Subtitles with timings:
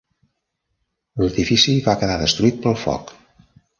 [1.23, 3.13] L'edifici va quedar destruït pel foc.